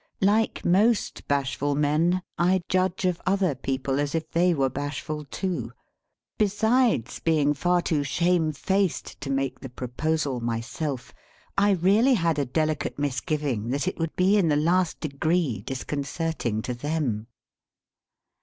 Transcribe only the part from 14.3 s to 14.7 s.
in the